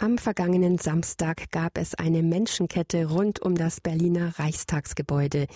[0.00, 5.48] Am vergangenen Samstag gab es eine Menschenkette rund um das Berliner Reichstagsgebäude.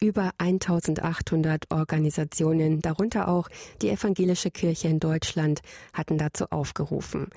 [0.00, 3.48] Über 1800 Organisationen, darunter auch
[3.82, 5.60] die Evangelische Kirche in Deutschland,
[5.92, 7.28] hatten dazu aufgerufen.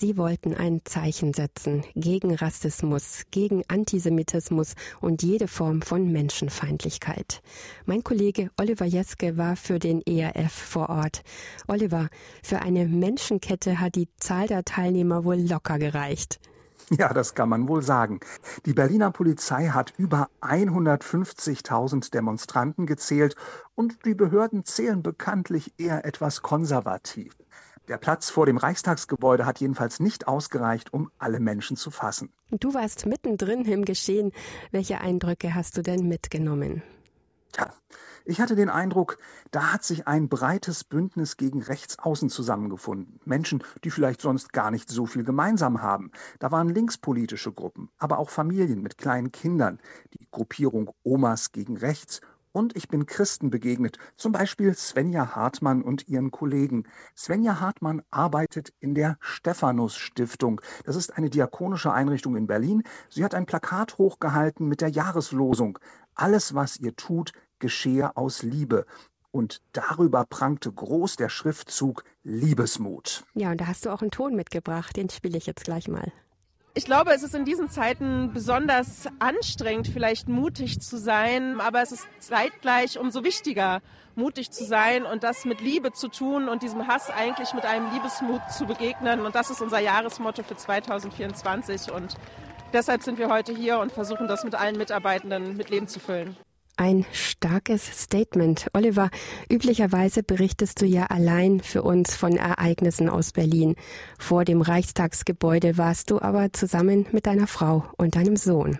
[0.00, 7.42] Sie wollten ein Zeichen setzen gegen Rassismus, gegen Antisemitismus und jede Form von Menschenfeindlichkeit.
[7.84, 11.22] Mein Kollege Oliver Jeske war für den ERF vor Ort.
[11.66, 12.10] Oliver,
[12.44, 16.38] für eine Menschenkette hat die Zahl der Teilnehmer wohl locker gereicht.
[16.90, 18.20] Ja, das kann man wohl sagen.
[18.66, 23.34] Die Berliner Polizei hat über 150.000 Demonstranten gezählt
[23.74, 27.34] und die Behörden zählen bekanntlich eher etwas konservativ.
[27.88, 32.30] Der Platz vor dem Reichstagsgebäude hat jedenfalls nicht ausgereicht, um alle Menschen zu fassen.
[32.50, 34.32] Du warst mittendrin im Geschehen.
[34.70, 36.82] Welche Eindrücke hast du denn mitgenommen?
[37.52, 37.72] Tja,
[38.26, 39.16] ich hatte den Eindruck,
[39.52, 43.20] da hat sich ein breites Bündnis gegen Rechtsaußen zusammengefunden.
[43.24, 46.10] Menschen, die vielleicht sonst gar nicht so viel gemeinsam haben.
[46.40, 49.78] Da waren linkspolitische Gruppen, aber auch Familien mit kleinen Kindern,
[50.12, 52.20] die Gruppierung Omas gegen Rechts
[52.58, 56.84] und ich bin Christen begegnet, zum Beispiel Svenja Hartmann und ihren Kollegen.
[57.16, 60.60] Svenja Hartmann arbeitet in der Stephanus Stiftung.
[60.84, 62.82] Das ist eine diakonische Einrichtung in Berlin.
[63.08, 65.78] Sie hat ein Plakat hochgehalten mit der Jahreslosung.
[66.16, 68.86] Alles, was ihr tut, geschehe aus Liebe.
[69.30, 73.24] Und darüber prangte groß der Schriftzug Liebesmut.
[73.34, 76.12] Ja, und da hast du auch einen Ton mitgebracht, den spiele ich jetzt gleich mal.
[76.74, 81.92] Ich glaube, es ist in diesen Zeiten besonders anstrengend, vielleicht mutig zu sein, aber es
[81.92, 83.80] ist zeitgleich umso wichtiger,
[84.14, 87.92] mutig zu sein und das mit Liebe zu tun und diesem Hass eigentlich mit einem
[87.92, 89.24] Liebesmut zu begegnen.
[89.24, 91.90] Und das ist unser Jahresmotto für 2024.
[91.90, 92.16] Und
[92.72, 96.36] deshalb sind wir heute hier und versuchen das mit allen Mitarbeitenden mit Leben zu füllen.
[96.80, 98.68] Ein starkes Statement.
[98.72, 99.10] Oliver,
[99.50, 103.74] üblicherweise berichtest du ja allein für uns von Ereignissen aus Berlin.
[104.16, 108.78] Vor dem Reichstagsgebäude warst du aber zusammen mit deiner Frau und deinem Sohn.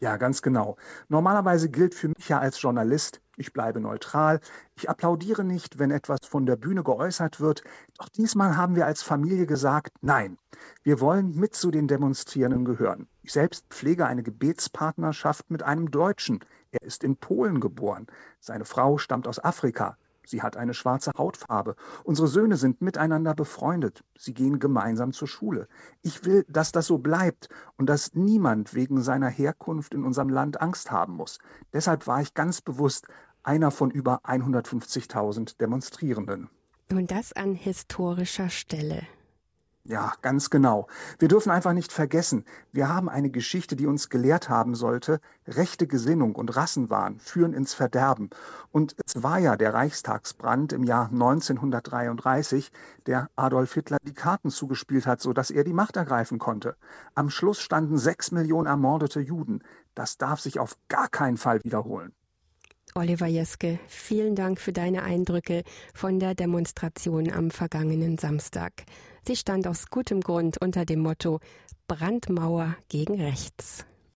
[0.00, 0.76] Ja, ganz genau.
[1.08, 4.40] Normalerweise gilt für mich ja als Journalist, ich bleibe neutral,
[4.76, 7.62] ich applaudiere nicht, wenn etwas von der Bühne geäußert wird.
[7.96, 10.36] Doch diesmal haben wir als Familie gesagt, nein,
[10.82, 13.06] wir wollen mit zu den Demonstrierenden gehören.
[13.22, 16.40] Ich selbst pflege eine Gebetspartnerschaft mit einem Deutschen.
[16.74, 18.08] Er ist in Polen geboren.
[18.40, 19.96] Seine Frau stammt aus Afrika.
[20.26, 21.76] Sie hat eine schwarze Hautfarbe.
[22.02, 24.02] Unsere Söhne sind miteinander befreundet.
[24.18, 25.68] Sie gehen gemeinsam zur Schule.
[26.02, 30.60] Ich will, dass das so bleibt und dass niemand wegen seiner Herkunft in unserem Land
[30.60, 31.38] Angst haben muss.
[31.72, 33.06] Deshalb war ich ganz bewusst
[33.44, 36.48] einer von über 150.000 Demonstrierenden.
[36.90, 39.06] Und das an historischer Stelle.
[39.86, 40.86] Ja, ganz genau.
[41.18, 45.86] Wir dürfen einfach nicht vergessen, wir haben eine Geschichte, die uns gelehrt haben sollte, rechte
[45.86, 48.30] Gesinnung und Rassenwahn führen ins Verderben.
[48.72, 52.72] Und es war ja der Reichstagsbrand im Jahr 1933,
[53.04, 56.76] der Adolf Hitler die Karten zugespielt hat, sodass er die Macht ergreifen konnte.
[57.14, 59.62] Am Schluss standen sechs Millionen ermordete Juden.
[59.94, 62.14] Das darf sich auf gar keinen Fall wiederholen.
[62.94, 65.62] Oliver Jeske, vielen Dank für deine Eindrücke
[65.92, 68.84] von der Demonstration am vergangenen Samstag.
[69.26, 71.40] Sie stand aus gutem Grund unter dem Motto
[71.88, 73.86] Brandmauer gegen rechts.